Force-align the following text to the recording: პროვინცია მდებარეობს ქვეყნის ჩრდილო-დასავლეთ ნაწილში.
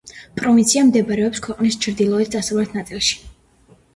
პროვინცია 0.39 0.81
მდებარეობს 0.85 1.43
ქვეყნის 1.47 1.77
ჩრდილო-დასავლეთ 1.85 2.75
ნაწილში. 2.79 3.21